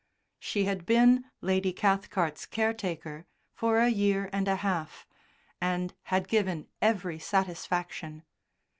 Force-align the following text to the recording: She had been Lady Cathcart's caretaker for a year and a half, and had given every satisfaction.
She 0.39 0.65
had 0.65 0.87
been 0.87 1.25
Lady 1.41 1.71
Cathcart's 1.71 2.47
caretaker 2.47 3.27
for 3.53 3.77
a 3.77 3.89
year 3.89 4.31
and 4.33 4.47
a 4.47 4.55
half, 4.55 5.05
and 5.61 5.93
had 6.05 6.27
given 6.27 6.67
every 6.81 7.19
satisfaction. 7.19 8.23